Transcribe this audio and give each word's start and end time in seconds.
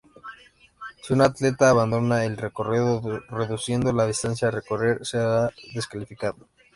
Si 1.03 1.13
un 1.13 1.21
Atleta 1.21 1.69
abandona 1.69 2.25
el 2.25 2.35
recorrido, 2.35 3.03
reduciendo 3.29 3.93
la 3.93 4.07
distancia 4.07 4.47
a 4.47 4.49
recorrer 4.51 5.05
será 5.05 5.51
descalificado. 5.75 6.47